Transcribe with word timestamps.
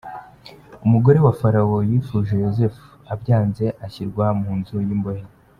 Umugore 0.85 1.17
wa 1.25 1.33
Farawo 1.39 1.77
yifuje 1.89 2.33
Yozefu, 2.43 2.85
abyanze 3.13 3.65
ashyirwa 3.85 4.25
mu 4.41 4.51
nzu 4.59 4.77
y’imbohe. 4.87 5.23